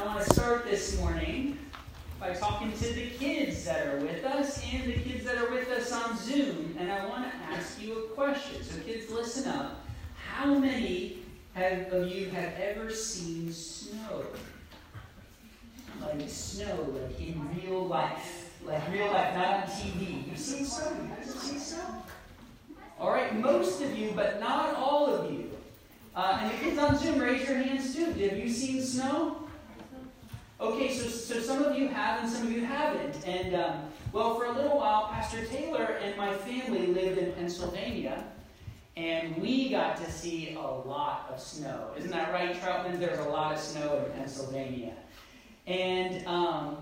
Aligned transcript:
I 0.00 0.06
want 0.06 0.24
to 0.26 0.32
start 0.32 0.64
this 0.64 0.98
morning 0.98 1.58
by 2.18 2.32
talking 2.32 2.72
to 2.72 2.94
the 2.94 3.10
kids 3.10 3.66
that 3.66 3.86
are 3.86 3.98
with 3.98 4.24
us 4.24 4.64
and 4.72 4.84
the 4.84 4.94
kids 4.94 5.26
that 5.26 5.36
are 5.36 5.50
with 5.50 5.68
us 5.68 5.92
on 5.92 6.16
Zoom. 6.16 6.74
And 6.78 6.90
I 6.90 7.04
want 7.06 7.30
to 7.30 7.36
ask 7.54 7.82
you 7.82 8.04
a 8.04 8.08
question. 8.14 8.64
So, 8.64 8.80
kids, 8.80 9.10
listen 9.10 9.50
up. 9.50 9.84
How 10.26 10.54
many 10.54 11.18
have, 11.52 11.92
of 11.92 12.08
you 12.08 12.30
have 12.30 12.54
ever 12.54 12.90
seen 12.90 13.52
snow? 13.52 14.24
Like 16.00 16.30
snow, 16.30 16.96
like 16.98 17.20
in 17.20 17.46
real 17.62 17.86
life. 17.86 18.54
Like 18.64 18.90
real 18.90 19.08
life, 19.08 19.34
not 19.34 19.54
on 19.54 19.62
TV. 19.64 20.26
You've 20.30 20.38
seen 20.38 20.64
snow? 20.64 20.92
You 20.92 21.08
guys 21.14 21.26
have 21.26 21.42
seen 21.42 21.58
snow? 21.58 22.02
All 22.98 23.10
right, 23.10 23.38
most 23.38 23.82
of 23.82 23.98
you, 23.98 24.12
but 24.16 24.40
not 24.40 24.74
all 24.76 25.14
of 25.14 25.30
you. 25.30 25.50
Uh, 26.16 26.38
and 26.40 26.50
the 26.50 26.64
kids 26.64 26.78
on 26.78 26.96
Zoom, 26.96 27.18
raise 27.18 27.46
your 27.46 27.58
hands 27.58 27.94
too. 27.94 28.06
Have 28.06 28.38
you 28.38 28.48
seen 28.48 28.80
snow? 28.80 29.46
Okay, 30.60 30.92
so, 30.92 31.08
so 31.08 31.40
some 31.40 31.62
of 31.62 31.78
you 31.78 31.88
have 31.88 32.22
and 32.22 32.30
some 32.30 32.46
of 32.46 32.52
you 32.52 32.62
haven't. 32.66 33.26
And, 33.26 33.54
um, 33.54 33.80
well, 34.12 34.34
for 34.34 34.44
a 34.44 34.52
little 34.52 34.76
while, 34.76 35.08
Pastor 35.08 35.42
Taylor 35.46 35.98
and 36.02 36.14
my 36.18 36.34
family 36.34 36.86
lived 36.86 37.16
in 37.16 37.32
Pennsylvania, 37.32 38.22
and 38.94 39.34
we 39.38 39.70
got 39.70 39.96
to 39.96 40.12
see 40.12 40.52
a 40.54 40.60
lot 40.60 41.30
of 41.32 41.40
snow. 41.40 41.92
Isn't 41.96 42.10
that 42.10 42.30
right, 42.30 42.54
Troutman? 42.60 42.98
There's 42.98 43.20
a 43.20 43.30
lot 43.30 43.54
of 43.54 43.58
snow 43.58 44.04
in 44.04 44.12
Pennsylvania. 44.12 44.92
And, 45.66 46.26
um, 46.26 46.76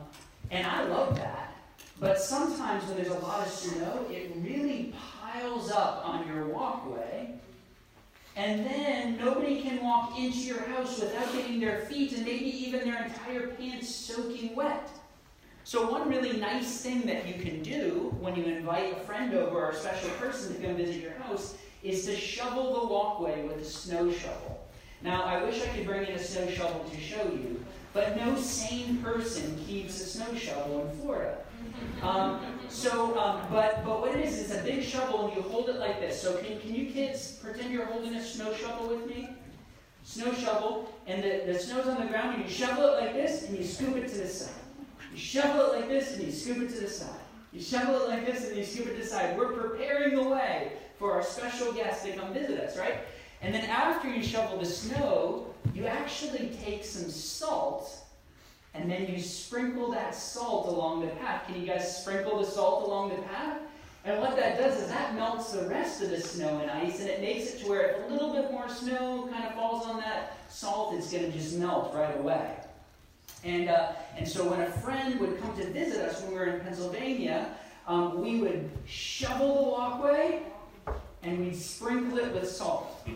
and 0.51 0.67
I 0.67 0.83
love 0.87 1.15
that. 1.15 1.55
But 2.01 2.21
sometimes 2.21 2.85
when 2.87 2.97
there's 2.97 3.15
a 3.15 3.19
lot 3.21 3.47
of 3.47 3.53
snow, 3.53 4.07
it 4.11 4.33
really 4.39 4.93
piles 5.23 5.71
up 5.71 6.03
on 6.05 6.27
your 6.27 6.47
walkway 6.47 7.39
and 8.38 8.65
then 8.65 9.16
nobody 9.19 9.60
can 9.60 9.83
walk 9.83 10.16
into 10.16 10.38
your 10.38 10.62
house 10.62 11.01
without 11.01 11.33
getting 11.33 11.59
their 11.59 11.80
feet 11.80 12.12
and 12.12 12.24
maybe 12.24 12.47
even 12.66 12.88
their 12.88 13.05
entire 13.05 13.48
pants 13.48 13.92
soaking 13.92 14.55
wet. 14.55 14.88
So, 15.64 15.91
one 15.91 16.08
really 16.08 16.39
nice 16.39 16.80
thing 16.80 17.03
that 17.06 17.27
you 17.27 17.42
can 17.42 17.62
do 17.62 18.14
when 18.20 18.36
you 18.36 18.45
invite 18.45 18.97
a 18.97 19.00
friend 19.00 19.34
over 19.34 19.58
or 19.58 19.70
a 19.70 19.75
special 19.75 20.11
person 20.11 20.55
to 20.55 20.62
come 20.62 20.77
visit 20.77 21.03
your 21.03 21.14
house 21.14 21.58
is 21.83 22.06
to 22.06 22.14
shovel 22.14 22.80
the 22.80 22.86
walkway 22.86 23.42
with 23.42 23.58
a 23.58 23.64
snow 23.64 24.11
shovel. 24.12 24.64
Now, 25.02 25.25
I 25.25 25.42
wish 25.42 25.61
I 25.61 25.67
could 25.77 25.84
bring 25.84 26.06
in 26.06 26.14
a 26.14 26.19
snow 26.19 26.48
shovel 26.48 26.89
to 26.89 27.00
show 27.00 27.23
you, 27.25 27.62
but 27.92 28.17
no 28.17 28.36
sane 28.36 28.98
person 28.98 29.58
keeps 29.67 30.00
a 30.00 30.06
snow 30.06 30.33
shovel 30.36 30.89
in 30.89 30.97
Florida. 31.00 31.39
Um, 32.02 32.41
so, 32.69 33.19
um, 33.19 33.42
but 33.50 33.84
but 33.84 33.98
is, 34.29 34.51
it's 34.51 34.61
a 34.61 34.62
big 34.62 34.83
shovel, 34.83 35.27
and 35.27 35.37
you 35.37 35.43
hold 35.43 35.69
it 35.69 35.77
like 35.77 36.01
this. 36.01 36.21
So, 36.21 36.37
can, 36.37 36.59
can 36.61 36.75
you 36.75 36.91
kids 36.91 37.39
pretend 37.43 37.73
you're 37.73 37.87
holding 37.87 38.15
a 38.15 38.23
snow 38.23 38.53
shovel 38.55 38.89
with 38.89 39.07
me? 39.07 39.31
Snow 40.05 40.33
shovel, 40.33 40.93
and 41.07 41.23
the, 41.23 41.43
the 41.47 41.59
snow's 41.59 41.87
on 41.87 42.01
the 42.01 42.07
ground, 42.07 42.37
and 42.37 42.45
you 42.45 42.51
shovel 42.51 42.85
it 42.87 43.01
like 43.01 43.12
this, 43.15 43.48
and 43.48 43.59
you 43.59 43.65
scoop 43.65 43.97
it 43.97 44.09
to 44.09 44.19
the 44.19 44.27
side. 44.27 44.53
You 45.12 45.19
shovel 45.19 45.73
it 45.73 45.81
like 45.81 45.89
this, 45.89 46.15
and 46.15 46.25
you 46.25 46.33
scoop 46.33 46.59
it 46.59 46.69
to 46.70 46.81
the 46.81 46.89
side. 46.89 47.20
You 47.53 47.61
shovel 47.61 48.03
it 48.03 48.09
like 48.09 48.27
this, 48.27 48.48
and 48.48 48.57
you 48.57 48.65
scoop 48.65 48.87
it 48.87 48.97
to 48.97 49.03
the 49.03 49.07
side. 49.07 49.37
We're 49.37 49.53
preparing 49.53 50.15
the 50.15 50.29
way 50.29 50.73
for 50.98 51.13
our 51.13 51.23
special 51.23 51.73
guests 51.73 52.05
to 52.05 52.13
come 52.13 52.33
visit 52.33 52.61
us, 52.61 52.77
right? 52.77 52.98
And 53.41 53.55
then 53.55 53.65
after 53.65 54.09
you 54.09 54.23
shovel 54.23 54.59
the 54.59 54.67
snow, 54.67 55.55
you 55.75 55.87
actually 55.87 56.51
take 56.65 56.85
some 56.85 57.09
salt 57.09 58.05
and 58.75 58.91
then 58.91 59.07
you 59.07 59.20
sprinkle 59.20 59.91
that 59.92 60.15
salt 60.15 60.69
along 60.69 61.01
the 61.01 61.09
path. 61.17 61.47
Can 61.47 61.61
you 61.61 61.67
guys 61.67 62.01
sprinkle 62.01 62.39
the 62.39 62.47
salt 62.47 62.87
along 62.87 63.11
the 63.11 63.23
path? 63.23 63.59
And 64.09 64.20
what 64.20 64.37
that 64.37 64.56
does 64.56 64.81
is 64.81 64.89
that 64.89 65.14
melts 65.17 65.53
the 65.53 65.69
rest 65.69 66.01
of 66.01 66.09
the 66.09 66.19
snow 66.19 66.61
and 66.61 66.70
ice, 66.70 67.01
and 67.01 67.11
it 67.11 67.20
makes 67.20 67.53
it 67.53 67.61
to 67.61 67.69
where 67.69 67.91
if 67.91 68.09
a 68.09 68.12
little 68.14 68.33
bit 68.33 68.51
more 68.51 68.67
snow 68.67 69.28
kind 69.31 69.45
of 69.45 69.53
falls 69.53 69.87
on 69.87 70.01
that 70.01 70.39
salt, 70.48 70.95
it's 70.95 71.12
going 71.12 71.31
to 71.31 71.31
just 71.31 71.59
melt 71.59 71.95
right 71.95 72.19
away. 72.19 72.56
And, 73.45 73.69
uh, 73.69 73.92
and 74.17 74.27
so 74.27 74.48
when 74.48 74.62
a 74.62 74.70
friend 74.70 75.20
would 75.20 75.39
come 75.42 75.55
to 75.59 75.70
visit 75.73 76.01
us 76.01 76.23
when 76.23 76.31
we 76.31 76.39
were 76.39 76.47
in 76.47 76.61
Pennsylvania, 76.61 77.55
um, 77.86 78.23
we 78.23 78.41
would 78.41 78.70
shovel 78.86 79.56
the 79.56 79.70
walkway 79.70 80.42
and 81.23 81.40
we'd 81.40 81.55
sprinkle 81.55 82.17
it 82.17 82.33
with 82.33 82.51
salt. 82.51 83.07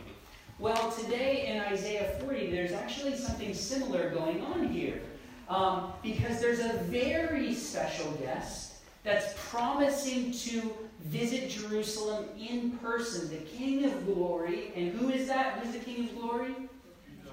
Well, 0.58 0.92
today 0.92 1.46
in 1.46 1.60
Isaiah 1.72 2.18
40, 2.20 2.50
there's 2.50 2.72
actually 2.72 3.16
something 3.16 3.54
similar 3.54 4.10
going 4.10 4.42
on 4.42 4.68
here. 4.68 5.00
Um, 5.48 5.94
because 6.02 6.38
there's 6.38 6.60
a 6.60 6.74
very 6.84 7.54
special 7.54 8.10
guest 8.12 8.71
that's 9.04 9.34
promising 9.50 10.32
to 10.32 10.72
visit 11.00 11.50
Jerusalem 11.50 12.26
in 12.38 12.72
person, 12.78 13.28
the 13.28 13.44
King 13.44 13.84
of 13.84 14.06
Glory. 14.06 14.72
And 14.76 14.92
who 14.92 15.08
is 15.10 15.26
that? 15.28 15.58
Who's 15.58 15.72
the 15.72 15.80
King 15.80 16.08
of 16.08 16.18
Glory? 16.20 16.54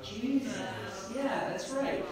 Jesus. 0.04 0.58
Yeah, 1.16 1.50
that's 1.50 1.70
right. 1.70 2.04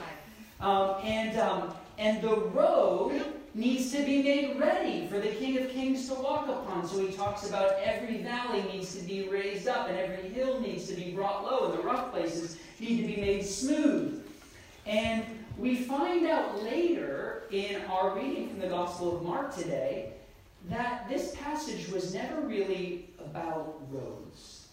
Um, 0.59 0.95
and, 1.03 1.39
um, 1.39 1.73
and 1.97 2.21
the 2.21 2.35
road 2.35 3.23
needs 3.55 3.91
to 3.91 4.03
be 4.05 4.21
made 4.21 4.59
ready 4.59 5.07
for 5.07 5.19
the 5.19 5.29
King 5.29 5.57
of 5.57 5.69
Kings 5.71 6.07
to 6.07 6.13
walk 6.15 6.47
upon. 6.47 6.87
So 6.87 7.05
he 7.05 7.11
talks 7.11 7.49
about 7.49 7.73
every 7.83 8.19
valley 8.19 8.63
needs 8.71 8.95
to 8.95 9.03
be 9.03 9.27
raised 9.29 9.67
up, 9.67 9.89
and 9.89 9.97
every 9.97 10.29
hill 10.29 10.59
needs 10.59 10.87
to 10.89 10.93
be 10.93 11.11
brought 11.11 11.43
low, 11.43 11.71
and 11.71 11.79
the 11.79 11.83
rough 11.83 12.11
places 12.11 12.57
need 12.79 13.01
to 13.01 13.07
be 13.07 13.19
made 13.19 13.43
smooth. 13.43 14.23
And 14.85 15.23
we 15.57 15.75
find 15.75 16.27
out 16.27 16.61
later 16.63 17.36
in 17.51 17.81
our 17.85 18.15
reading 18.15 18.49
from 18.49 18.59
the 18.59 18.67
Gospel 18.67 19.15
of 19.15 19.23
Mark 19.23 19.55
today 19.55 20.11
that 20.69 21.07
this 21.07 21.33
passage 21.35 21.87
was 21.89 22.13
never 22.13 22.41
really 22.41 23.09
about 23.19 23.81
roads. 23.89 24.67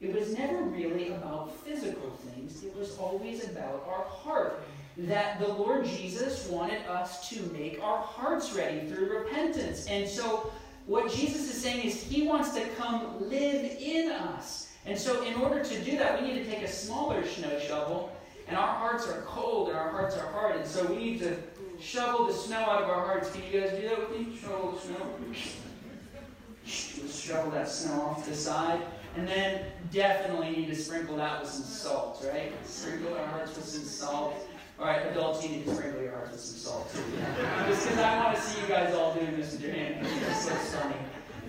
It 0.00 0.14
was 0.14 0.36
never 0.36 0.62
really 0.62 1.08
about 1.08 1.54
physical 1.64 2.10
things. 2.10 2.64
It 2.64 2.74
was 2.76 2.96
always 2.98 3.44
about 3.48 3.84
our 3.88 4.04
heart. 4.04 4.62
That 4.96 5.38
the 5.38 5.48
Lord 5.48 5.84
Jesus 5.84 6.48
wanted 6.48 6.84
us 6.86 7.28
to 7.30 7.42
make 7.52 7.82
our 7.82 7.98
hearts 7.98 8.52
ready 8.54 8.86
through 8.88 9.18
repentance. 9.18 9.86
And 9.86 10.08
so, 10.08 10.50
what 10.86 11.12
Jesus 11.12 11.54
is 11.54 11.62
saying 11.62 11.84
is, 11.84 12.02
He 12.02 12.22
wants 12.22 12.52
to 12.54 12.66
come 12.78 13.28
live 13.28 13.76
in 13.78 14.10
us. 14.10 14.72
And 14.86 14.98
so, 14.98 15.22
in 15.24 15.34
order 15.34 15.62
to 15.62 15.84
do 15.84 15.96
that, 15.98 16.20
we 16.20 16.28
need 16.28 16.44
to 16.44 16.50
take 16.50 16.62
a 16.62 16.68
smaller 16.68 17.24
snow 17.24 17.58
shovel 17.60 18.12
and 18.48 18.56
our 18.56 18.74
hearts 18.74 19.06
are 19.06 19.20
cold 19.22 19.68
and 19.68 19.76
our 19.76 19.90
hearts 19.90 20.16
are 20.16 20.26
hard. 20.32 20.56
And 20.56 20.66
so 20.66 20.84
we 20.86 20.96
need 20.96 21.18
to 21.20 21.36
shovel 21.80 22.26
the 22.26 22.32
snow 22.32 22.58
out 22.58 22.82
of 22.82 22.90
our 22.90 23.04
hearts. 23.04 23.30
Can 23.30 23.42
you 23.44 23.60
guys 23.60 23.70
do 23.70 23.88
that 23.88 23.98
with 23.98 24.18
me? 24.18 24.36
Shovel 24.36 24.72
the 24.72 24.80
snow. 24.80 25.06
Let's 26.64 27.20
shovel 27.20 27.50
that 27.52 27.68
snow 27.68 28.02
off 28.02 28.26
the 28.26 28.34
side. 28.34 28.80
And 29.16 29.26
then 29.26 29.64
definitely 29.92 30.50
need 30.50 30.68
to 30.68 30.76
sprinkle 30.76 31.16
that 31.16 31.40
with 31.40 31.50
some 31.50 31.64
salt, 31.64 32.24
right? 32.32 32.52
Sprinkle 32.66 33.16
our 33.16 33.26
hearts 33.26 33.56
with 33.56 33.64
some 33.64 33.84
salt. 33.84 34.34
All 34.78 34.86
right, 34.86 35.06
adults, 35.06 35.42
you 35.42 35.50
need 35.50 35.64
to 35.66 35.74
sprinkle 35.74 36.02
your 36.02 36.12
hearts 36.12 36.32
with 36.32 36.40
some 36.40 36.58
salt 36.58 36.92
too. 36.92 37.02
Just 37.68 37.88
because 37.88 37.98
I 37.98 38.24
want 38.24 38.36
to 38.36 38.42
see 38.42 38.60
you 38.60 38.68
guys 38.68 38.94
all 38.94 39.14
doing 39.14 39.36
this 39.36 39.52
with 39.52 39.62
your 39.62 39.72
hand. 39.72 40.06
It's 40.06 40.44
so 40.44 40.50
funny. 40.50 40.94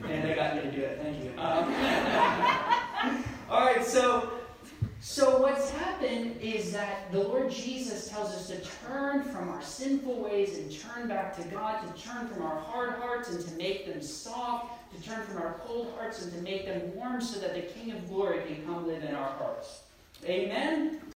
And 0.07 0.23
they 0.27 0.33
got 0.33 0.55
me 0.55 0.61
to 0.61 0.71
do 0.71 0.81
it. 0.81 0.99
Thank 1.01 1.23
you. 1.23 1.31
Um, 1.37 1.73
all 3.49 3.65
right, 3.65 3.85
so 3.85 4.38
that 6.71 7.11
the 7.11 7.19
Lord 7.19 7.51
Jesus 7.51 8.09
tells 8.09 8.29
us 8.29 8.47
to 8.47 8.59
turn 8.87 9.23
from 9.23 9.49
our 9.49 9.61
sinful 9.61 10.21
ways 10.21 10.57
and 10.57 10.71
turn 10.71 11.07
back 11.07 11.35
to 11.37 11.47
God, 11.49 11.81
to 11.81 12.01
turn 12.01 12.27
from 12.27 12.43
our 12.43 12.59
hard 12.59 12.91
hearts 12.95 13.29
and 13.29 13.45
to 13.45 13.53
make 13.55 13.85
them 13.85 14.01
soft, 14.01 14.93
to 14.95 15.01
turn 15.01 15.23
from 15.25 15.37
our 15.37 15.59
cold 15.65 15.93
hearts 15.97 16.23
and 16.23 16.33
to 16.33 16.41
make 16.41 16.65
them 16.65 16.93
warm 16.95 17.21
so 17.21 17.39
that 17.39 17.53
the 17.53 17.61
King 17.61 17.91
of 17.91 18.07
glory 18.09 18.41
can 18.47 18.65
come 18.65 18.87
live 18.87 19.03
in 19.03 19.15
our 19.15 19.29
hearts. 19.31 19.81
Amen? 20.25 20.99